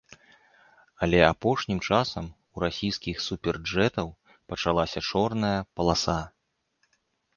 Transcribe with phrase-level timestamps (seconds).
[1.07, 4.07] Але апошнім часам у расійскіх суперджэтаў
[4.55, 6.19] пачалася чорная паласа.